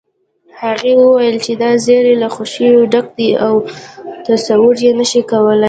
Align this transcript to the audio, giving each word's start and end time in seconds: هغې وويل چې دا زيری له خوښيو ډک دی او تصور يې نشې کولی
هغې 0.61 0.93
وويل 1.03 1.35
چې 1.45 1.51
دا 1.61 1.71
زيری 1.85 2.15
له 2.23 2.27
خوښيو 2.35 2.89
ډک 2.93 3.07
دی 3.17 3.29
او 3.45 3.55
تصور 4.27 4.75
يې 4.85 4.91
نشې 4.99 5.21
کولی 5.31 5.59